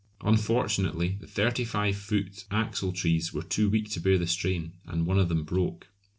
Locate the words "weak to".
3.69-3.99